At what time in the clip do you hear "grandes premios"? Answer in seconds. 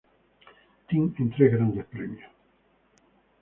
1.57-2.31